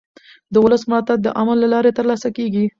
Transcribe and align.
د 0.53 0.55
ولس 0.63 0.83
ملاتړ 0.89 1.15
د 1.21 1.27
عمل 1.39 1.57
له 1.63 1.67
لارې 1.73 1.91
ترلاسه 1.97 2.27
کېږي 2.37 2.63